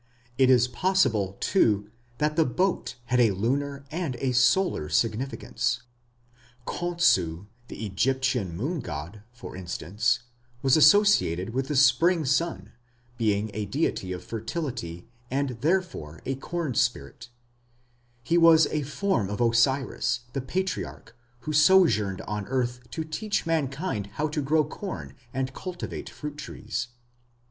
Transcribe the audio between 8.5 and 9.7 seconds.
moon god, for